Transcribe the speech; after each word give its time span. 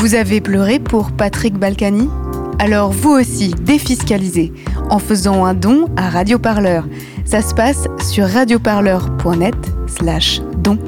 Vous 0.00 0.14
avez 0.14 0.40
pleuré 0.40 0.78
pour 0.78 1.12
Patrick 1.12 1.58
Balkany? 1.58 2.08
Alors 2.58 2.90
vous 2.90 3.10
aussi, 3.10 3.50
défiscalisez 3.50 4.50
en 4.88 4.98
faisant 4.98 5.44
un 5.44 5.52
don 5.52 5.90
à 5.94 6.08
Radioparleur. 6.08 6.86
Ça 7.26 7.42
se 7.42 7.54
passe 7.54 7.86
sur 8.10 8.26
radioparleur.net 8.26 9.54
slash 9.86 10.40
don. 10.56 10.78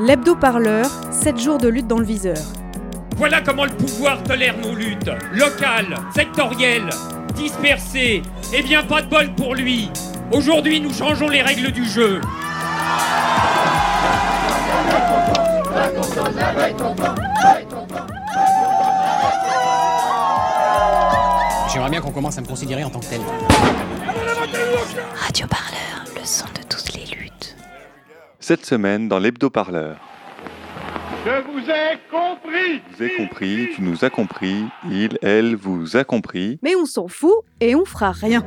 L'hebdo-parleur, 0.00 0.90
7 1.12 1.38
jours 1.38 1.58
de 1.58 1.68
lutte 1.68 1.86
dans 1.86 2.00
le 2.00 2.04
viseur. 2.04 2.38
Voilà 3.16 3.42
comment 3.42 3.64
le 3.64 3.70
pouvoir 3.70 4.20
tolère 4.24 4.56
nos 4.58 4.74
luttes. 4.74 5.12
Locales, 5.32 5.94
sectorielles, 6.12 6.90
dispersées. 7.36 8.22
Et 8.52 8.62
bien 8.64 8.82
pas 8.82 9.02
de 9.02 9.08
bol 9.08 9.32
pour 9.36 9.54
lui. 9.54 9.88
Aujourd'hui, 10.34 10.80
nous 10.80 10.92
changeons 10.92 11.28
les 11.28 11.42
règles 11.42 11.70
du 11.70 11.84
jeu. 11.84 12.20
J'aimerais 21.72 21.90
bien 21.90 22.00
qu'on 22.00 22.10
commence 22.10 22.36
à 22.36 22.40
me 22.40 22.46
considérer 22.48 22.82
en 22.82 22.90
tant 22.90 22.98
que 22.98 23.06
tel. 23.06 23.20
Radio 25.14 25.46
Parleur, 25.46 26.04
le 26.16 26.24
son 26.24 26.46
de 26.46 26.62
toutes 26.68 26.94
les 26.94 27.16
luttes. 27.16 27.56
Cette 28.40 28.66
semaine, 28.66 29.06
dans 29.06 29.20
l'hebdo-parleur. 29.20 29.98
Je 31.24 31.30
vous 31.42 31.70
ai 31.70 31.98
compris 32.10 32.82
Vous 32.90 33.02
avez 33.02 33.16
compris, 33.16 33.68
tu 33.76 33.82
nous 33.82 34.04
as 34.04 34.10
compris, 34.10 34.64
il, 34.90 35.16
elle 35.22 35.54
vous 35.54 35.96
a 35.96 36.02
compris. 36.02 36.58
Mais 36.60 36.74
on 36.74 36.86
s'en 36.86 37.06
fout 37.06 37.36
et 37.60 37.76
on 37.76 37.84
fera 37.84 38.10
rien. 38.10 38.44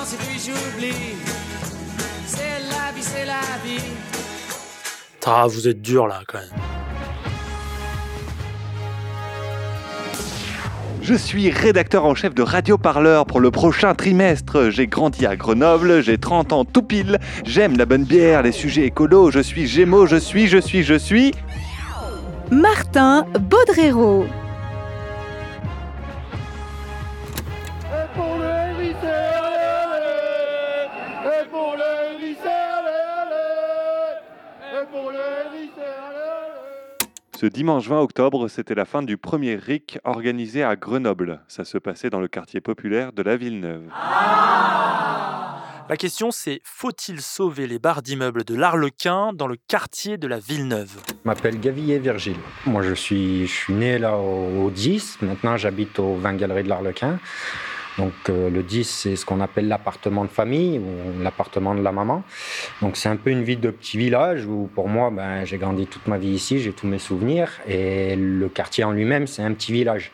J'y 0.00 0.06
pense 0.06 0.12
et 0.12 0.16
puis 0.16 0.38
j'oublie. 0.38 0.94
C'est 2.26 2.60
la 2.70 2.92
vie, 2.92 3.02
c'est 3.02 3.24
la 3.26 3.40
vie. 3.64 3.82
Ah, 5.26 5.46
vous 5.46 5.68
êtes 5.68 5.82
dur 5.82 6.06
là 6.06 6.20
quand 6.26 6.38
même. 6.38 6.48
Je 11.02 11.14
suis 11.14 11.50
rédacteur 11.50 12.04
en 12.04 12.14
chef 12.14 12.34
de 12.34 12.42
Radio 12.42 12.78
Parleur 12.78 13.26
pour 13.26 13.40
le 13.40 13.50
prochain 13.50 13.94
trimestre. 13.94 14.70
J'ai 14.70 14.86
grandi 14.86 15.26
à 15.26 15.36
Grenoble, 15.36 16.02
j'ai 16.02 16.18
30 16.18 16.52
ans 16.52 16.64
tout 16.64 16.82
pile. 16.82 17.18
J'aime 17.44 17.76
la 17.76 17.86
bonne 17.86 18.04
bière, 18.04 18.42
les 18.42 18.52
sujets 18.52 18.86
écolos. 18.86 19.30
Je 19.30 19.40
suis 19.40 19.66
Gémeaux, 19.66 20.06
je 20.06 20.16
suis, 20.16 20.46
je 20.46 20.58
suis, 20.58 20.82
je 20.82 20.94
suis. 20.94 21.32
Martin 22.50 23.26
Baudrero. 23.38 24.26
Ce 37.40 37.46
dimanche 37.46 37.88
20 37.88 38.00
octobre, 38.02 38.48
c'était 38.48 38.74
la 38.74 38.84
fin 38.84 39.00
du 39.02 39.16
premier 39.16 39.54
RIC 39.54 39.98
organisé 40.04 40.62
à 40.62 40.76
Grenoble. 40.76 41.40
Ça 41.48 41.64
se 41.64 41.78
passait 41.78 42.10
dans 42.10 42.20
le 42.20 42.28
quartier 42.28 42.60
populaire 42.60 43.14
de 43.14 43.22
la 43.22 43.38
Villeneuve. 43.38 43.84
La 45.88 45.96
question 45.96 46.30
c'est 46.32 46.60
faut-il 46.64 47.22
sauver 47.22 47.66
les 47.66 47.78
barres 47.78 48.02
d'immeubles 48.02 48.44
de 48.44 48.54
l'Arlequin 48.54 49.32
dans 49.32 49.46
le 49.46 49.56
quartier 49.56 50.18
de 50.18 50.28
la 50.28 50.38
Villeneuve? 50.38 50.98
Je 51.08 51.14
m'appelle 51.24 51.58
Gavillier 51.58 51.98
Virgile. 51.98 52.36
Moi, 52.66 52.82
je 52.82 52.92
suis, 52.92 53.46
je 53.46 53.52
suis 53.54 53.72
né 53.72 53.98
là 53.98 54.18
au, 54.18 54.66
au 54.66 54.70
10. 54.70 55.22
Maintenant, 55.22 55.56
j'habite 55.56 55.98
au 55.98 56.16
20 56.16 56.34
Galeries 56.34 56.64
de 56.64 56.68
l'Arlequin. 56.68 57.18
Donc, 57.98 58.12
euh, 58.28 58.50
le 58.50 58.62
10, 58.62 58.84
c'est 58.84 59.16
ce 59.16 59.24
qu'on 59.26 59.40
appelle 59.40 59.68
l'appartement 59.68 60.24
de 60.24 60.30
famille 60.30 60.78
ou 60.78 61.22
l'appartement 61.22 61.74
de 61.74 61.82
la 61.82 61.92
maman. 61.92 62.22
Donc, 62.82 62.96
c'est 62.96 63.08
un 63.08 63.16
peu 63.16 63.30
une 63.30 63.42
vie 63.42 63.56
de 63.56 63.70
petit 63.70 63.98
village 63.98 64.46
où, 64.46 64.70
pour 64.74 64.88
moi, 64.88 65.10
ben, 65.10 65.44
j'ai 65.44 65.58
grandi 65.58 65.86
toute 65.86 66.06
ma 66.06 66.18
vie 66.18 66.30
ici, 66.30 66.60
j'ai 66.60 66.72
tous 66.72 66.86
mes 66.86 66.98
souvenirs. 66.98 67.50
Et 67.66 68.16
le 68.16 68.48
quartier 68.48 68.84
en 68.84 68.92
lui-même, 68.92 69.26
c'est 69.26 69.42
un 69.42 69.52
petit 69.52 69.72
village. 69.72 70.12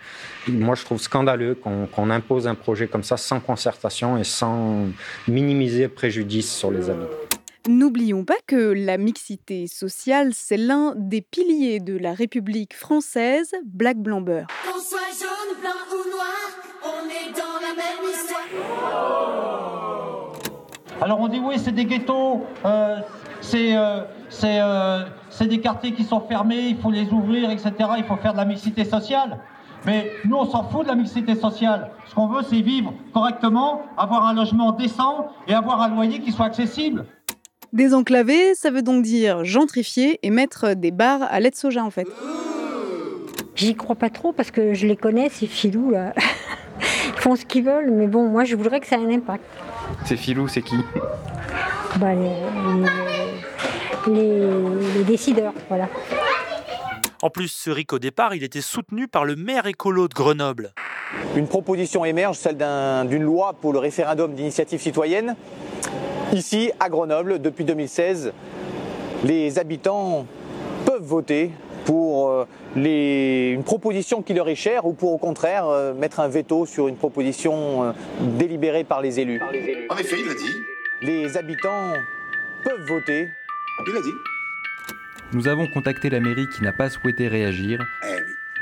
Moi, 0.48 0.74
je 0.74 0.84
trouve 0.84 1.00
scandaleux 1.00 1.56
qu'on 1.56 2.10
impose 2.10 2.46
un 2.46 2.54
projet 2.54 2.86
comme 2.86 3.02
ça 3.02 3.16
sans 3.16 3.40
concertation 3.40 4.16
et 4.16 4.24
sans 4.24 4.86
minimiser 5.28 5.88
préjudice 5.88 6.54
sur 6.54 6.70
les 6.70 6.88
habitants. 6.88 7.10
N'oublions 7.68 8.24
pas 8.24 8.36
que 8.46 8.72
la 8.72 8.96
mixité 8.96 9.66
sociale, 9.66 10.30
c'est 10.34 10.56
l'un 10.56 10.94
des 10.96 11.20
piliers 11.20 11.80
de 11.80 11.96
la 11.98 12.14
République 12.14 12.74
française, 12.74 13.52
Black 13.64 13.96
Blamber. 13.96 14.44
Qu'on 14.64 14.80
soit 14.80 15.00
jaune, 15.18 15.60
blanc 15.60 15.70
ou 15.90 16.10
noir, 16.10 16.65
on 16.86 17.04
est 17.08 17.32
dans 17.32 17.58
la 17.60 17.72
même 17.74 18.02
histoire. 18.10 18.46
Alors 21.00 21.20
on 21.20 21.28
dit 21.28 21.40
oui, 21.42 21.56
c'est 21.58 21.72
des 21.72 21.84
ghettos, 21.84 22.46
euh, 22.64 22.98
c'est 23.40 23.76
euh, 23.76 24.00
c'est, 24.28 24.58
euh, 24.60 25.04
c'est 25.30 25.46
des 25.46 25.60
quartiers 25.60 25.92
qui 25.92 26.04
sont 26.04 26.20
fermés, 26.20 26.68
il 26.70 26.78
faut 26.78 26.90
les 26.90 27.08
ouvrir, 27.10 27.50
etc. 27.50 27.72
Il 27.98 28.04
faut 28.04 28.16
faire 28.16 28.32
de 28.32 28.38
la 28.38 28.44
mixité 28.44 28.84
sociale. 28.84 29.38
Mais 29.84 30.10
nous, 30.24 30.36
on 30.36 30.46
s'en 30.46 30.64
fout 30.64 30.82
de 30.82 30.88
la 30.88 30.96
mixité 30.96 31.36
sociale. 31.36 31.90
Ce 32.06 32.14
qu'on 32.14 32.26
veut, 32.26 32.42
c'est 32.48 32.60
vivre 32.60 32.92
correctement, 33.12 33.82
avoir 33.96 34.26
un 34.26 34.34
logement 34.34 34.72
décent 34.72 35.28
et 35.46 35.54
avoir 35.54 35.80
un 35.80 35.88
loyer 35.88 36.20
qui 36.20 36.32
soit 36.32 36.46
accessible. 36.46 37.04
Désenclaver, 37.72 38.54
ça 38.54 38.70
veut 38.70 38.82
donc 38.82 39.02
dire 39.02 39.44
gentrifier 39.44 40.18
et 40.22 40.30
mettre 40.30 40.74
des 40.74 40.90
bars 40.90 41.20
à 41.28 41.38
lait 41.40 41.50
de 41.50 41.56
soja 41.56 41.84
en 41.84 41.90
fait. 41.90 42.08
J'y 43.54 43.74
crois 43.74 43.96
pas 43.96 44.10
trop 44.10 44.32
parce 44.32 44.50
que 44.50 44.74
je 44.74 44.86
les 44.86 44.96
connais, 44.96 45.28
ces 45.28 45.46
filous 45.46 45.90
là. 45.90 46.14
Ils 47.06 47.20
font 47.20 47.36
ce 47.36 47.44
qu'ils 47.44 47.64
veulent, 47.64 47.90
mais 47.90 48.06
bon, 48.06 48.28
moi 48.28 48.44
je 48.44 48.56
voudrais 48.56 48.80
que 48.80 48.86
ça 48.86 48.96
ait 48.96 49.04
un 49.04 49.10
impact. 49.10 49.44
C'est 50.04 50.16
Filou, 50.16 50.48
c'est 50.48 50.62
qui? 50.62 50.76
Bah, 51.98 52.14
les, 52.14 52.30
les- 54.06 54.14
les- 54.14 54.94
les 54.98 55.04
décideurs, 55.04 55.52
voilà. 55.68 55.88
En 57.22 57.30
plus, 57.30 57.48
ce 57.48 57.70
RIC 57.70 57.92
au 57.94 57.98
départ, 57.98 58.34
il 58.34 58.44
était 58.44 58.60
soutenu 58.60 59.08
par 59.08 59.24
le 59.24 59.36
maire 59.36 59.66
écolo 59.66 60.06
de 60.08 60.14
Grenoble. 60.14 60.72
Une 61.34 61.48
proposition 61.48 62.04
émerge, 62.04 62.36
celle 62.36 62.56
d'un- 62.56 63.04
d'une 63.04 63.22
loi 63.22 63.54
pour 63.60 63.72
le 63.72 63.78
référendum 63.78 64.34
d'initiative 64.34 64.80
citoyenne. 64.80 65.34
Ici, 66.32 66.70
à 66.80 66.88
Grenoble, 66.88 67.40
depuis 67.40 67.64
2016, 67.64 68.32
les 69.24 69.58
habitants 69.58 70.26
peuvent 70.84 71.02
voter 71.02 71.52
pour 71.86 72.28
euh, 72.30 72.44
les- 72.74 73.52
une 73.54 73.64
proposition 73.64 74.20
qui 74.20 74.34
leur 74.34 74.48
est 74.50 74.54
chère 74.56 74.84
ou 74.84 74.92
pour 74.92 75.12
au 75.12 75.18
contraire 75.18 75.66
euh, 75.68 75.94
mettre 75.94 76.20
un 76.20 76.28
veto 76.28 76.66
sur 76.66 76.88
une 76.88 76.96
proposition 76.96 77.84
euh, 77.84 77.92
délibérée 78.38 78.84
par 78.84 79.00
les 79.00 79.18
élus? 79.20 79.40
En 79.42 79.96
effet, 79.96 80.16
il 80.18 80.26
l'a 80.26 80.34
dit. 80.34 80.56
Les 81.02 81.36
habitants 81.38 81.92
peuvent 82.64 82.86
voter. 82.88 83.28
Il 83.86 83.94
l'a 83.94 84.00
dit. 84.00 84.14
Nous 85.32 85.48
avons 85.48 85.66
contacté 85.68 86.10
la 86.10 86.20
mairie 86.20 86.46
qui 86.56 86.62
n'a 86.62 86.72
pas 86.72 86.90
souhaité 86.90 87.28
réagir. 87.28 87.78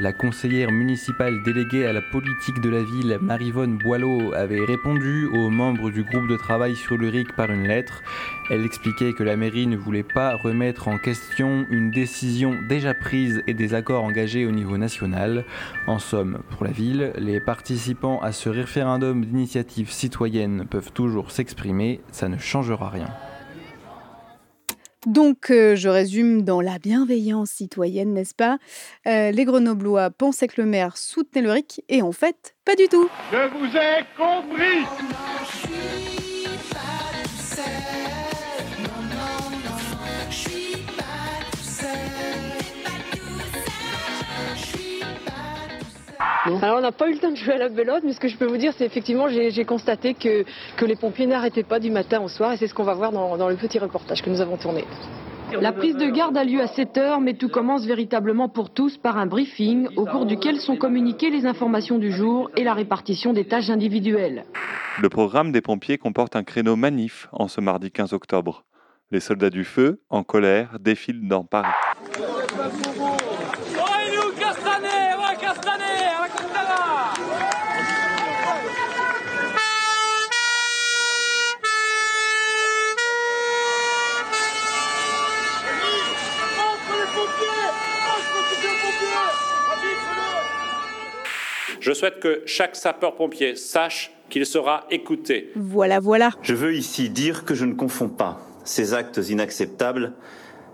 La 0.00 0.12
conseillère 0.12 0.72
municipale 0.72 1.44
déléguée 1.44 1.86
à 1.86 1.92
la 1.92 2.02
politique 2.02 2.60
de 2.60 2.68
la 2.68 2.82
ville, 2.82 3.16
Marivonne 3.22 3.78
Boileau, 3.78 4.34
avait 4.34 4.64
répondu 4.64 5.26
aux 5.26 5.50
membres 5.50 5.88
du 5.92 6.02
groupe 6.02 6.26
de 6.26 6.36
travail 6.36 6.74
sur 6.74 6.98
le 6.98 7.08
RIC 7.08 7.36
par 7.36 7.52
une 7.52 7.68
lettre. 7.68 8.02
Elle 8.50 8.64
expliquait 8.64 9.12
que 9.12 9.22
la 9.22 9.36
mairie 9.36 9.68
ne 9.68 9.76
voulait 9.76 10.02
pas 10.02 10.34
remettre 10.34 10.88
en 10.88 10.98
question 10.98 11.64
une 11.70 11.92
décision 11.92 12.56
déjà 12.68 12.92
prise 12.92 13.44
et 13.46 13.54
des 13.54 13.72
accords 13.72 14.02
engagés 14.02 14.46
au 14.46 14.50
niveau 14.50 14.78
national. 14.78 15.44
En 15.86 16.00
somme, 16.00 16.40
pour 16.50 16.64
la 16.64 16.72
ville, 16.72 17.12
les 17.16 17.38
participants 17.38 18.20
à 18.20 18.32
ce 18.32 18.48
référendum 18.48 19.24
d'initiative 19.24 19.92
citoyenne 19.92 20.66
peuvent 20.68 20.92
toujours 20.92 21.30
s'exprimer, 21.30 22.00
ça 22.10 22.28
ne 22.28 22.36
changera 22.36 22.90
rien. 22.90 23.10
Donc, 25.06 25.50
euh, 25.50 25.76
je 25.76 25.88
résume 25.88 26.42
dans 26.42 26.60
la 26.60 26.78
bienveillance 26.78 27.50
citoyenne, 27.50 28.12
n'est-ce 28.14 28.34
pas? 28.34 28.58
Euh, 29.06 29.30
Les 29.30 29.44
Grenoblois 29.44 30.10
pensaient 30.10 30.48
que 30.48 30.60
le 30.60 30.66
maire 30.66 30.96
soutenait 30.96 31.42
le 31.42 31.50
RIC, 31.52 31.82
et 31.88 32.02
en 32.02 32.12
fait, 32.12 32.54
pas 32.64 32.74
du 32.74 32.88
tout. 32.88 33.08
Je 33.32 33.48
vous 33.48 33.76
ai 33.76 34.04
compris 34.16 34.84
Alors 46.44 46.78
on 46.78 46.80
n'a 46.80 46.92
pas 46.92 47.08
eu 47.08 47.12
le 47.12 47.18
temps 47.18 47.30
de 47.30 47.36
jouer 47.36 47.54
à 47.54 47.58
la 47.58 47.68
belote, 47.68 48.02
mais 48.04 48.12
ce 48.12 48.20
que 48.20 48.28
je 48.28 48.36
peux 48.36 48.46
vous 48.46 48.58
dire, 48.58 48.72
c'est 48.76 48.84
effectivement, 48.84 49.28
j'ai 49.28 49.50
j'ai 49.50 49.64
constaté 49.64 50.14
que, 50.14 50.44
que 50.76 50.84
les 50.84 50.96
pompiers 50.96 51.26
n'arrêtaient 51.26 51.62
pas 51.62 51.80
du 51.80 51.90
matin 51.90 52.20
au 52.20 52.28
soir, 52.28 52.52
et 52.52 52.56
c'est 52.58 52.66
ce 52.66 52.74
qu'on 52.74 52.84
va 52.84 52.94
voir 52.94 53.12
dans, 53.12 53.36
dans 53.36 53.48
le 53.48 53.56
petit 53.56 53.78
reportage 53.78 54.22
que 54.22 54.28
nous 54.28 54.40
avons 54.40 54.56
tourné. 54.56 54.84
La 55.60 55.72
prise 55.72 55.96
de 55.96 56.06
garde 56.10 56.36
a 56.36 56.44
lieu 56.44 56.60
à 56.60 56.66
7 56.66 56.98
heures, 56.98 57.20
mais 57.20 57.34
tout 57.34 57.48
commence 57.48 57.86
véritablement 57.86 58.48
pour 58.48 58.70
tous 58.70 58.96
par 58.98 59.18
un 59.18 59.26
briefing 59.26 59.88
au 59.96 60.04
cours 60.04 60.26
duquel 60.26 60.58
sont 60.58 60.76
communiquées 60.76 61.30
les 61.30 61.46
informations 61.46 61.98
du 61.98 62.10
jour 62.10 62.50
et 62.56 62.64
la 62.64 62.74
répartition 62.74 63.32
des 63.32 63.46
tâches 63.46 63.70
individuelles. 63.70 64.44
Le 65.00 65.08
programme 65.08 65.52
des 65.52 65.60
pompiers 65.60 65.98
comporte 65.98 66.34
un 66.34 66.42
créneau 66.42 66.76
manif 66.76 67.28
en 67.32 67.46
ce 67.46 67.60
mardi 67.60 67.90
15 67.90 68.12
octobre. 68.12 68.64
Les 69.10 69.20
soldats 69.20 69.50
du 69.50 69.64
feu, 69.64 70.00
en 70.10 70.24
colère, 70.24 70.78
défilent 70.80 71.28
dans 71.28 71.44
Paris. 71.44 71.70
Souhaite 91.92 92.20
que 92.20 92.42
chaque 92.46 92.76
sapeur-pompier 92.76 93.56
sache 93.56 94.12
qu'il 94.30 94.46
sera 94.46 94.86
écouté. 94.90 95.50
Voilà, 95.56 96.00
voilà. 96.00 96.30
Je 96.42 96.54
veux 96.54 96.74
ici 96.74 97.10
dire 97.10 97.44
que 97.44 97.54
je 97.54 97.64
ne 97.64 97.74
confonds 97.74 98.08
pas 98.08 98.40
ces 98.64 98.94
actes 98.94 99.20
inacceptables 99.28 100.14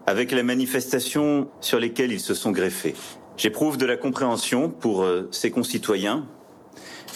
avec 0.06 0.32
les 0.32 0.42
manifestations 0.42 1.48
sur 1.60 1.78
lesquelles 1.78 2.12
ils 2.12 2.20
se 2.20 2.34
sont 2.34 2.52
greffés. 2.52 2.94
J'éprouve 3.36 3.76
de 3.76 3.86
la 3.86 3.96
compréhension 3.96 4.68
pour 4.68 5.02
euh, 5.02 5.28
ces 5.32 5.50
concitoyens, 5.50 6.26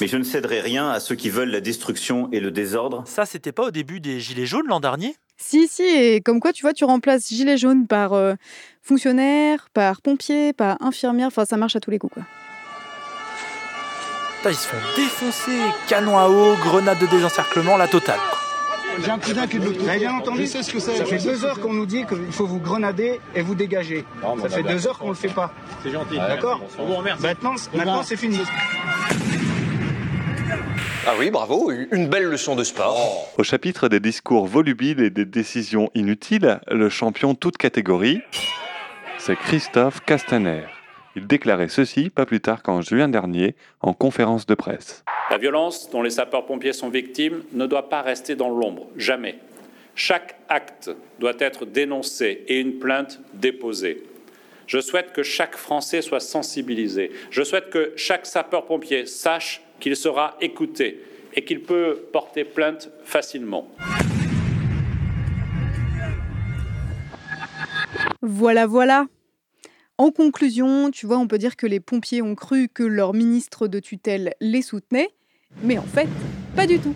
mais 0.00 0.08
je 0.08 0.16
ne 0.16 0.24
céderai 0.24 0.60
rien 0.60 0.88
à 0.88 1.00
ceux 1.00 1.14
qui 1.14 1.30
veulent 1.30 1.50
la 1.50 1.60
destruction 1.60 2.28
et 2.32 2.40
le 2.40 2.50
désordre. 2.50 3.04
Ça, 3.06 3.26
c'était 3.26 3.52
pas 3.52 3.64
au 3.64 3.70
début 3.70 4.00
des 4.00 4.20
Gilets 4.20 4.46
jaunes 4.46 4.66
l'an 4.66 4.80
dernier? 4.80 5.14
Si, 5.36 5.68
si, 5.68 5.82
et 5.82 6.20
comme 6.20 6.40
quoi, 6.40 6.52
tu 6.52 6.62
vois, 6.62 6.72
tu 6.72 6.84
remplaces 6.84 7.28
gilet 7.28 7.56
jaune 7.56 7.86
par 7.86 8.12
euh, 8.12 8.34
fonctionnaire, 8.82 9.68
par 9.74 10.00
pompier, 10.00 10.52
par 10.52 10.80
infirmière, 10.80 11.26
enfin, 11.26 11.44
ça 11.44 11.56
marche 11.56 11.76
à 11.76 11.80
tous 11.80 11.90
les 11.90 11.98
coups, 11.98 12.14
quoi. 12.14 12.22
Putain, 14.44 14.50
Ils 14.50 14.56
se 14.56 14.68
font 14.68 14.76
défoncer, 14.96 15.58
canon 15.88 16.18
à 16.18 16.28
eau, 16.28 16.54
grenade 16.56 16.98
de 16.98 17.06
désencerclement, 17.06 17.78
la 17.78 17.88
totale. 17.88 18.20
J'ai 19.02 19.10
un 19.10 19.18
cousin 19.18 19.46
qui 19.46 19.56
est 19.56 19.58
de 19.58 19.64
l'autre 19.64 19.80
Vous 19.80 19.88
avez 19.88 19.98
bien 20.00 20.12
entendu 20.12 20.46
ce 20.46 20.70
que 20.70 20.78
c'est 20.78 20.96
Ça 20.96 21.04
fait 21.06 21.18
deux 21.18 21.44
heures 21.46 21.58
qu'on 21.60 21.72
nous 21.72 21.86
dit 21.86 22.04
qu'il 22.04 22.30
faut 22.30 22.46
vous 22.46 22.60
grenader 22.60 23.20
et 23.34 23.40
vous 23.40 23.54
dégager. 23.54 24.04
Non, 24.22 24.36
Ça 24.38 24.50
fait 24.50 24.62
deux 24.62 24.86
heures 24.86 24.98
qu'on 24.98 25.08
le 25.08 25.14
fait 25.14 25.28
pas. 25.28 25.50
C'est 25.82 25.90
gentil. 25.90 26.16
D'accord 26.16 26.60
On 26.78 26.84
vous 26.84 26.94
remercie. 26.94 27.22
Maintenant, 27.22 27.54
maintenant 27.72 28.02
c'est 28.02 28.16
fini. 28.16 28.38
Ah 31.06 31.12
oui, 31.18 31.30
bravo, 31.30 31.70
une 31.90 32.08
belle 32.08 32.24
leçon 32.24 32.54
de 32.54 32.64
sport. 32.64 33.28
Au 33.38 33.42
chapitre 33.44 33.88
des 33.88 34.00
discours 34.00 34.46
volubiles 34.46 35.00
et 35.00 35.10
des 35.10 35.24
décisions 35.24 35.90
inutiles, 35.94 36.60
le 36.70 36.88
champion 36.90 37.34
toute 37.34 37.56
catégorie, 37.56 38.20
c'est 39.18 39.36
Christophe 39.36 40.00
Castaner. 40.04 40.64
Il 41.16 41.26
déclarait 41.26 41.68
ceci 41.68 42.10
pas 42.10 42.26
plus 42.26 42.40
tard 42.40 42.62
qu'en 42.62 42.80
juin 42.80 43.08
dernier 43.08 43.54
en 43.80 43.92
conférence 43.92 44.46
de 44.46 44.54
presse. 44.54 45.04
La 45.30 45.38
violence 45.38 45.88
dont 45.90 46.02
les 46.02 46.10
sapeurs-pompiers 46.10 46.72
sont 46.72 46.88
victimes 46.88 47.42
ne 47.52 47.66
doit 47.66 47.88
pas 47.88 48.02
rester 48.02 48.34
dans 48.34 48.50
l'ombre, 48.50 48.88
jamais. 48.96 49.38
Chaque 49.94 50.36
acte 50.48 50.90
doit 51.20 51.34
être 51.38 51.66
dénoncé 51.66 52.44
et 52.48 52.58
une 52.58 52.78
plainte 52.80 53.20
déposée. 53.32 54.02
Je 54.66 54.80
souhaite 54.80 55.12
que 55.12 55.22
chaque 55.22 55.56
Français 55.56 56.02
soit 56.02 56.20
sensibilisé. 56.20 57.12
Je 57.30 57.42
souhaite 57.42 57.70
que 57.70 57.92
chaque 57.96 58.26
sapeur-pompier 58.26 59.06
sache 59.06 59.62
qu'il 59.78 59.94
sera 59.94 60.36
écouté 60.40 61.00
et 61.34 61.44
qu'il 61.44 61.62
peut 61.62 62.08
porter 62.12 62.44
plainte 62.44 62.90
facilement. 63.04 63.68
Voilà, 68.20 68.66
voilà. 68.66 69.06
En 69.96 70.10
conclusion, 70.10 70.90
tu 70.90 71.06
vois, 71.06 71.18
on 71.18 71.28
peut 71.28 71.38
dire 71.38 71.54
que 71.54 71.68
les 71.68 71.78
pompiers 71.78 72.20
ont 72.20 72.34
cru 72.34 72.68
que 72.68 72.82
leur 72.82 73.14
ministre 73.14 73.68
de 73.68 73.78
tutelle 73.78 74.34
les 74.40 74.60
soutenait, 74.60 75.10
mais 75.62 75.78
en 75.78 75.84
fait, 75.84 76.08
pas 76.56 76.66
du 76.66 76.80
tout. 76.80 76.94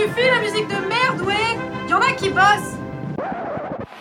Suffit 0.00 0.26
la 0.26 0.40
musique 0.40 0.68
de 0.68 0.88
merde, 0.88 1.20
ouais? 1.22 1.58
Y 1.88 1.92
en 1.92 2.00
a 2.00 2.12
qui 2.12 2.30
bossent. 2.30 2.76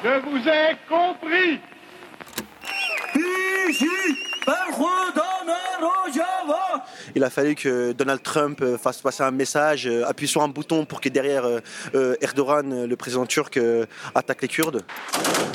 Je 0.04 0.19
vous 0.22 0.48
ai 0.48 0.78
compris. 0.88 1.60
Il 7.16 7.24
a 7.24 7.30
fallu 7.30 7.56
que 7.56 7.92
Donald 7.92 8.22
Trump 8.22 8.62
euh, 8.62 8.78
fasse 8.78 9.02
passer 9.02 9.24
un 9.24 9.32
message, 9.32 9.88
euh, 9.88 10.08
appuie 10.08 10.28
sur 10.28 10.42
un 10.42 10.48
bouton 10.48 10.86
pour 10.86 11.02
que 11.02 11.10
derrière 11.10 11.46
euh, 11.96 12.16
Erdogan, 12.22 12.86
le 12.86 12.96
président 12.96 13.26
turc, 13.26 13.60
attaque 14.16 14.42
les 14.42 14.48
Kurdes. 14.48 14.84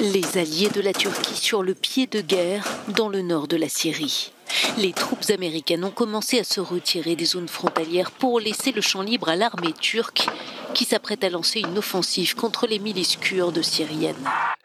Les 0.00 0.38
alliés 0.38 0.68
de 0.68 0.80
la 0.80 0.92
Turquie 0.92 1.36
sur 1.36 1.62
le 1.62 1.74
pied 1.74 2.06
de 2.06 2.20
guerre 2.20 2.64
dans 2.88 3.08
le 3.08 3.22
nord 3.22 3.48
de 3.48 3.56
la 3.56 3.68
Syrie. 3.68 4.32
Les 4.78 4.92
troupes 4.92 5.30
américaines 5.30 5.84
ont 5.84 5.90
commencé 5.90 6.38
à 6.38 6.44
se 6.44 6.60
retirer 6.60 7.16
des 7.16 7.24
zones 7.24 7.48
frontalières 7.48 8.10
pour 8.10 8.40
laisser 8.40 8.72
le 8.72 8.80
champ 8.80 9.02
libre 9.02 9.28
à 9.28 9.36
l'armée 9.36 9.72
turque 9.72 10.26
qui 10.74 10.84
s'apprête 10.84 11.24
à 11.24 11.30
lancer 11.30 11.60
une 11.60 11.78
offensive 11.78 12.34
contre 12.34 12.66
les 12.66 12.78
milices 12.78 13.16
kurdes 13.16 13.62
syriennes. 13.62 14.14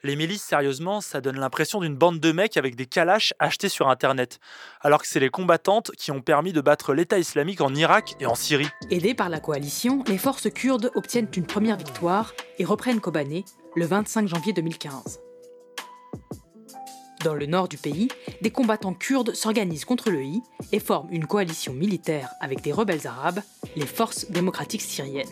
Les 0.04 0.16
milices, 0.16 0.44
sérieusement, 0.44 1.02
ça 1.02 1.22
donne 1.22 1.40
l'impression 1.40 1.80
d'une 1.80 1.96
bande 1.96 2.20
de 2.20 2.32
mecs 2.32 2.58
avec 2.58 2.76
des 2.76 2.86
calaches 2.86 3.34
achetés 3.40 3.70
sur 3.70 3.90
Internet. 3.90 4.40
Alors 4.82 5.02
que 5.02 5.08
c'est 5.08 5.20
les 5.20 5.30
combattantes 5.30 5.92
qui 5.98 6.12
ont 6.12 6.22
permis 6.22 6.52
de 6.52 6.62
battre 6.62 6.94
l'État 6.94 7.20
islamique 7.20 7.62
en 7.62 7.74
Irak 7.76 8.16
et 8.20 8.26
en 8.26 8.36
Syrie. 8.36 8.68
Aidées 8.90 9.14
par 9.14 9.30
la 9.30 9.40
coalition, 9.40 10.04
les 10.08 10.18
forces 10.18 10.50
kurdes 10.50 10.92
obtiennent 10.96 11.30
une 11.36 11.46
première 11.46 11.78
victoire 11.78 12.34
et 12.58 12.66
reprennent 12.66 13.00
Kobané 13.00 13.46
le 13.76 13.86
25 13.86 14.28
janvier 14.28 14.54
2015. 14.54 15.20
Dans 17.24 17.34
le 17.34 17.46
nord 17.46 17.68
du 17.68 17.78
pays, 17.78 18.08
des 18.42 18.50
combattants 18.50 18.94
kurdes 18.94 19.36
s'organisent 19.36 19.84
contre 19.84 20.10
le 20.10 20.24
I 20.24 20.42
et 20.72 20.80
forment 20.80 21.12
une 21.12 21.28
coalition 21.28 21.74
militaire 21.74 22.30
avec 22.40 22.62
des 22.62 22.72
rebelles 22.72 23.08
arabes, 23.08 23.42
les 23.76 23.86
forces 23.86 24.32
démocratiques 24.32 24.82
syriennes. 24.82 25.28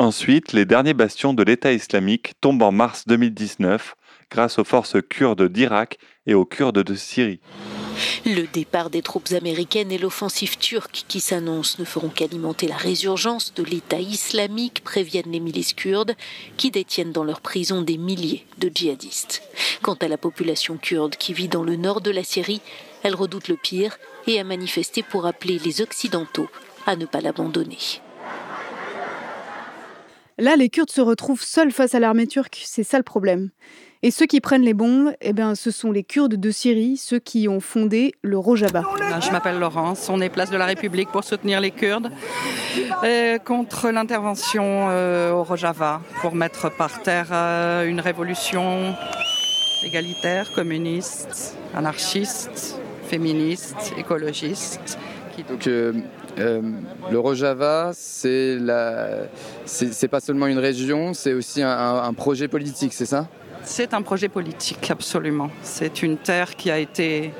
Ensuite, 0.00 0.54
les 0.54 0.64
derniers 0.64 0.94
bastions 0.94 1.34
de 1.34 1.42
l'État 1.42 1.74
islamique 1.74 2.32
tombent 2.40 2.62
en 2.62 2.72
mars 2.72 3.04
2019 3.06 3.96
grâce 4.30 4.58
aux 4.58 4.64
forces 4.64 4.96
kurdes 5.06 5.46
d'Irak 5.52 5.98
et 6.26 6.32
aux 6.32 6.46
Kurdes 6.46 6.82
de 6.82 6.94
Syrie. 6.94 7.40
Le 8.24 8.46
départ 8.46 8.88
des 8.88 9.02
troupes 9.02 9.30
américaines 9.32 9.92
et 9.92 9.98
l'offensive 9.98 10.56
turque 10.56 11.04
qui 11.06 11.20
s'annonce 11.20 11.78
ne 11.78 11.84
feront 11.84 12.08
qu'alimenter 12.08 12.66
la 12.66 12.78
résurgence 12.78 13.52
de 13.52 13.62
l'État 13.62 14.00
islamique, 14.00 14.82
préviennent 14.82 15.32
les 15.32 15.38
milices 15.38 15.74
kurdes, 15.74 16.16
qui 16.56 16.70
détiennent 16.70 17.12
dans 17.12 17.24
leurs 17.24 17.42
prisons 17.42 17.82
des 17.82 17.98
milliers 17.98 18.46
de 18.56 18.70
djihadistes. 18.74 19.42
Quant 19.82 19.98
à 20.00 20.08
la 20.08 20.16
population 20.16 20.78
kurde 20.78 21.16
qui 21.16 21.34
vit 21.34 21.48
dans 21.48 21.62
le 21.62 21.76
nord 21.76 22.00
de 22.00 22.10
la 22.10 22.24
Syrie, 22.24 22.62
elle 23.02 23.14
redoute 23.14 23.48
le 23.48 23.56
pire 23.56 23.98
et 24.26 24.40
a 24.40 24.44
manifesté 24.44 25.02
pour 25.02 25.26
appeler 25.26 25.58
les 25.58 25.82
Occidentaux 25.82 26.48
à 26.86 26.96
ne 26.96 27.04
pas 27.04 27.20
l'abandonner. 27.20 28.00
Là, 30.40 30.56
les 30.56 30.70
Kurdes 30.70 30.90
se 30.90 31.02
retrouvent 31.02 31.42
seuls 31.42 31.70
face 31.70 31.94
à 31.94 32.00
l'armée 32.00 32.26
turque, 32.26 32.62
c'est 32.64 32.82
ça 32.82 32.96
le 32.96 33.02
problème. 33.02 33.50
Et 34.02 34.10
ceux 34.10 34.24
qui 34.24 34.40
prennent 34.40 34.62
les 34.62 34.72
bombes, 34.72 35.12
eh 35.20 35.34
ben, 35.34 35.54
ce 35.54 35.70
sont 35.70 35.92
les 35.92 36.02
Kurdes 36.02 36.36
de 36.36 36.50
Syrie, 36.50 36.96
ceux 36.96 37.18
qui 37.18 37.46
ont 37.46 37.60
fondé 37.60 38.14
le 38.22 38.38
Rojava. 38.38 38.82
Ben, 38.98 39.20
Je 39.20 39.30
m'appelle 39.32 39.58
Laurence, 39.58 40.08
on 40.08 40.18
est 40.22 40.30
place 40.30 40.50
de 40.50 40.56
la 40.56 40.64
République 40.64 41.10
pour 41.10 41.24
soutenir 41.24 41.60
les 41.60 41.70
Kurdes 41.70 42.10
euh, 43.04 43.36
contre 43.36 43.90
l'intervention 43.90 44.88
euh, 44.88 45.32
au 45.32 45.44
Rojava 45.44 46.00
pour 46.22 46.34
mettre 46.34 46.74
par 46.74 47.02
terre 47.02 47.28
euh, 47.32 47.84
une 47.84 48.00
révolution 48.00 48.94
égalitaire, 49.84 50.50
communiste, 50.54 51.54
anarchiste, 51.74 52.80
féministe, 53.08 53.92
écologiste. 53.98 54.98
Qui... 55.36 55.42
Donc 55.42 55.66
euh, 55.66 55.92
euh, 56.38 56.60
le 57.10 57.18
Rojava, 57.18 57.90
c'est 57.94 58.56
la... 58.58 59.26
pas 60.10 60.20
seulement 60.20 60.46
une 60.46 60.58
région, 60.58 61.14
c'est 61.14 61.32
aussi 61.32 61.62
un, 61.62 62.12
projet 62.14 62.48
politique, 62.48 62.92
c'est 62.92 63.06
ça? 63.06 63.28
C'est 63.62 63.94
un 63.94 64.02
projet 64.02 64.28
politique, 64.28 64.90
absolument. 64.90 65.50
C'est 65.62 66.02
une 66.02 66.16
terre 66.16 66.56
qui 66.56 66.70
a 66.70 66.78
été 66.78 67.32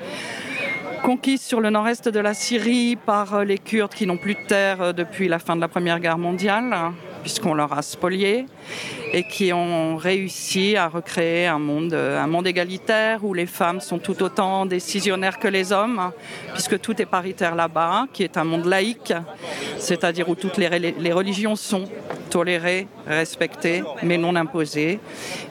conquise 1.03 1.41
sur 1.41 1.61
le 1.61 1.71
nord-est 1.71 2.09
de 2.09 2.21
la 2.21 2.35
Syrie 2.35 2.97
par 2.97 3.35
euh, 3.35 3.45
les 3.45 3.59
Kurdes 3.59 3.95
qui 3.95 4.07
n'ont 4.07 4.19
plus 4.19 4.35
de 4.35 4.47
terre 4.47 4.83
euh, 4.83 4.93
depuis 4.93 5.29
la 5.29 5.39
fin 5.39 5.57
de 5.57 5.61
la 5.61 5.69
Première 5.69 5.99
Guerre 5.99 6.19
mondiale, 6.19 6.93
puisqu'on 7.23 7.55
leur 7.55 7.73
a 7.73 7.83
spolié, 7.83 8.47
et 9.13 9.25
qui 9.25 9.53
ont 9.53 9.97
réussi 9.97 10.77
à 10.77 10.89
recréer 10.89 11.47
un 11.47 11.59
monde, 11.59 11.93
euh, 11.93 12.21
un 12.21 12.27
monde 12.27 12.47
égalitaire 12.47 13.25
où 13.25 13.35
les 13.35 13.47
femmes 13.47 13.81
sont 13.81 13.99
tout 13.99 14.23
autant 14.23 14.67
décisionnaires 14.67 15.39
que 15.39 15.49
les 15.49 15.73
hommes, 15.73 15.99
hein, 15.99 16.13
puisque 16.53 16.81
tout 16.81 17.01
est 17.01 17.07
paritaire 17.07 17.55
là-bas, 17.55 18.07
qui 18.13 18.23
est 18.23 18.37
un 18.37 18.45
monde 18.45 18.67
laïque, 18.67 19.13
c'est-à-dire 19.79 20.29
où 20.29 20.35
toutes 20.35 20.57
les, 20.57 21.13
religions 21.13 21.57
sont 21.57 21.85
tolérées, 22.31 22.87
respectées, 23.07 23.83
mais 24.03 24.19
non 24.19 24.37
imposées. 24.37 25.01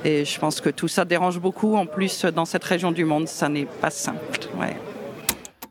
Et 0.05 0.23
je 0.25 0.39
pense 0.39 0.61
que 0.61 0.69
tout 0.69 0.87
ça 0.87 1.03
dérange 1.05 1.39
beaucoup. 1.39 1.75
En 1.75 1.85
plus, 1.85 2.25
dans 2.25 2.45
cette 2.45 2.63
région 2.63 2.91
du 2.91 3.03
monde, 3.05 3.27
ça 3.27 3.49
n'est 3.49 3.65
pas 3.65 3.89
simple. 3.89 4.19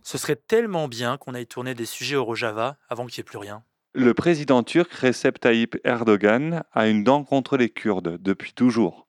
Ce 0.02 0.16
serait 0.16 0.36
tellement 0.36 0.88
bien 0.88 1.18
qu'on 1.18 1.34
aille 1.34 1.46
tourner 1.46 1.74
des 1.74 1.84
sujets 1.84 2.16
au 2.16 2.24
Rojava 2.24 2.76
avant 2.88 3.06
qu'il 3.06 3.20
n'y 3.20 3.20
ait 3.20 3.30
plus 3.30 3.38
rien. 3.38 3.62
Le 4.00 4.14
président 4.14 4.62
turc 4.62 4.92
Recep 4.92 5.40
Tayyip 5.40 5.76
Erdogan 5.82 6.62
a 6.72 6.86
une 6.86 7.02
dent 7.02 7.24
contre 7.24 7.56
les 7.56 7.68
Kurdes 7.68 8.16
depuis 8.22 8.52
toujours 8.52 9.08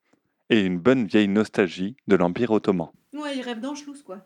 et 0.49 0.61
une 0.61 0.79
bonne 0.79 1.05
vieille 1.05 1.27
nostalgie 1.27 1.95
de 2.07 2.15
l'Empire 2.15 2.49
ottoman. 2.49 2.87
Ouais, 3.13 3.37
ils 3.37 3.43
rêvent 3.43 3.59
d'Anschluss, 3.59 4.01
quoi. 4.01 4.25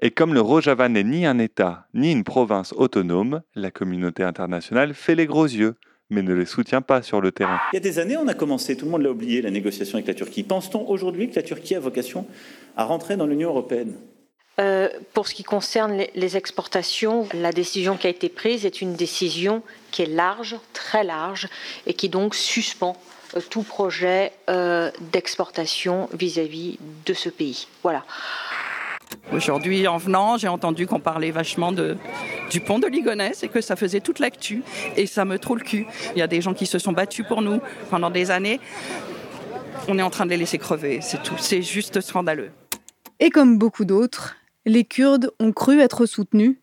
Et 0.00 0.10
comme 0.10 0.34
le 0.34 0.42
Rojava 0.42 0.90
n'est 0.90 1.02
ni 1.02 1.24
un 1.24 1.38
État 1.38 1.86
ni 1.94 2.12
une 2.12 2.24
province 2.24 2.74
autonome, 2.74 3.40
la 3.54 3.70
communauté 3.70 4.22
internationale 4.22 4.92
fait 4.92 5.14
les 5.14 5.24
gros 5.24 5.46
yeux. 5.46 5.76
mais 6.10 6.22
ne 6.22 6.34
les 6.34 6.44
soutient 6.44 6.82
pas 6.82 7.02
sur 7.02 7.20
le 7.20 7.32
terrain. 7.32 7.60
Il 7.72 7.76
y 7.76 7.78
a 7.78 7.80
des 7.80 7.98
années, 7.98 8.16
on 8.16 8.28
a 8.28 8.34
commencé, 8.34 8.76
tout 8.76 8.84
le 8.84 8.90
monde 8.90 9.02
l'a 9.02 9.10
oublié, 9.10 9.40
la 9.40 9.50
négociation 9.50 9.96
avec 9.96 10.08
la 10.08 10.14
Turquie. 10.14 10.42
Pense-t-on 10.42 10.86
aujourd'hui 10.88 11.30
que 11.30 11.36
la 11.36 11.42
Turquie 11.42 11.76
a 11.76 11.80
vocation 11.80 12.26
à 12.76 12.84
rentrer 12.84 13.16
dans 13.16 13.26
l'Union 13.26 13.50
européenne? 13.50 13.94
Euh, 14.60 14.88
pour 15.14 15.26
ce 15.26 15.34
qui 15.34 15.42
concerne 15.42 15.96
les, 15.96 16.10
les 16.14 16.36
exportations, 16.36 17.26
la 17.32 17.50
décision 17.50 17.96
qui 17.96 18.06
a 18.06 18.10
été 18.10 18.28
prise 18.28 18.66
est 18.66 18.82
une 18.82 18.94
décision 18.94 19.62
qui 19.90 20.02
est 20.02 20.06
large, 20.06 20.56
très 20.74 21.02
large, 21.02 21.48
et 21.86 21.94
qui 21.94 22.10
donc 22.10 22.34
suspend 22.34 23.00
euh, 23.36 23.40
tout 23.48 23.62
projet 23.62 24.32
euh, 24.50 24.90
d'exportation 25.12 26.10
vis-à-vis 26.12 26.78
de 27.06 27.14
ce 27.14 27.30
pays. 27.30 27.68
Voilà. 27.82 28.04
Aujourd'hui, 29.32 29.88
en 29.88 29.96
venant, 29.96 30.36
j'ai 30.36 30.48
entendu 30.48 30.86
qu'on 30.86 31.00
parlait 31.00 31.30
vachement 31.30 31.72
de, 31.72 31.96
du 32.50 32.60
pont 32.60 32.78
de 32.78 32.86
Ligonnès 32.86 33.42
et 33.42 33.48
que 33.48 33.60
ça 33.60 33.76
faisait 33.76 34.00
toute 34.00 34.18
l'actu. 34.18 34.62
Et 34.96 35.06
ça 35.06 35.24
me 35.24 35.38
trouve 35.38 35.58
le 35.58 35.64
cul. 35.64 35.86
Il 36.14 36.18
y 36.18 36.22
a 36.22 36.26
des 36.26 36.40
gens 36.40 36.54
qui 36.54 36.66
se 36.66 36.78
sont 36.78 36.92
battus 36.92 37.24
pour 37.26 37.40
nous 37.40 37.60
pendant 37.88 38.10
des 38.10 38.30
années. 38.30 38.60
On 39.88 39.98
est 39.98 40.02
en 40.02 40.10
train 40.10 40.26
de 40.26 40.30
les 40.30 40.36
laisser 40.36 40.58
crever, 40.58 41.00
c'est 41.00 41.22
tout. 41.22 41.36
C'est 41.38 41.62
juste 41.62 42.00
scandaleux. 42.00 42.50
Et 43.18 43.30
comme 43.30 43.58
beaucoup 43.58 43.84
d'autres, 43.84 44.36
les 44.66 44.84
Kurdes 44.84 45.30
ont 45.40 45.52
cru 45.52 45.80
être 45.80 46.06
soutenus, 46.06 46.56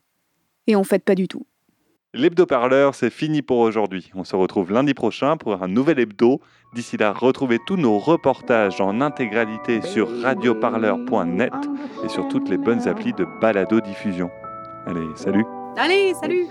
et 0.67 0.75
en 0.75 0.83
fait 0.83 1.03
pas 1.03 1.15
du 1.15 1.27
tout. 1.27 1.45
L'hebdo-parleur, 2.13 2.95
c'est 2.95 3.09
fini 3.09 3.41
pour 3.41 3.59
aujourd'hui. 3.59 4.09
On 4.15 4.23
se 4.23 4.35
retrouve 4.35 4.71
lundi 4.71 4.93
prochain 4.93 5.37
pour 5.37 5.61
un 5.61 5.67
nouvel 5.67 5.99
hebdo. 5.99 6.41
D'ici 6.73 6.97
là, 6.97 7.11
retrouvez 7.11 7.59
tous 7.67 7.75
nos 7.75 7.99
reportages 7.99 8.81
en 8.81 9.01
intégralité 9.01 9.81
sur 9.81 10.21
radioparleur.net 10.21 11.53
et 12.03 12.09
sur 12.09 12.27
toutes 12.27 12.49
les 12.49 12.57
bonnes 12.57 12.87
applis 12.87 13.13
de 13.13 13.25
balado-diffusion. 13.41 14.31
Allez, 14.87 15.05
salut 15.15 15.45
Allez, 15.75 16.13
salut 16.15 16.47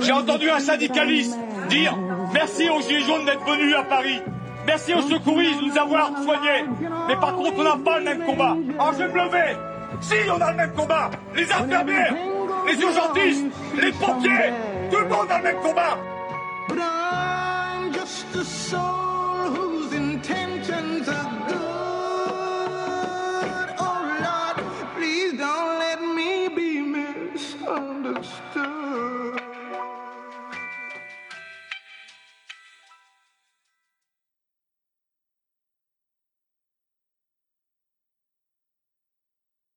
J'ai 0.00 0.12
entendu 0.12 0.48
un 0.48 0.60
syndicaliste 0.60 1.36
dire 1.68 1.98
merci 2.32 2.70
aux 2.70 2.80
Gilets 2.80 3.02
jaunes 3.02 3.26
d'être 3.26 3.44
venus 3.44 3.74
à 3.74 3.82
Paris. 3.82 4.20
Merci 4.66 4.94
aux 4.94 5.02
secouristes 5.02 5.60
de 5.60 5.66
nous 5.66 5.78
avoir 5.78 6.10
soignés. 6.22 6.64
Mais 7.08 7.16
par 7.16 7.36
contre, 7.36 7.58
on 7.58 7.64
n'a 7.64 7.76
pas 7.76 7.98
le 7.98 8.04
même 8.04 8.24
combat. 8.24 8.56
Alors 8.78 8.92
je 8.94 8.98
vais 8.98 9.08
me 9.08 9.14
lever. 9.14 9.56
Si, 10.00 10.14
on 10.30 10.40
a 10.40 10.50
le 10.50 10.56
même 10.56 10.72
combat. 10.72 11.10
Les 11.34 11.50
infirmières, 11.50 12.14
les 12.66 12.80
urgentistes, 12.80 13.46
les 13.80 13.92
pompiers, 13.92 14.52
tout 14.90 14.98
le 14.98 15.08
monde 15.08 15.30
a 15.30 15.38
le 15.38 15.44
même 15.44 15.60
combat. 15.60 15.98
Intentions. 17.86 19.06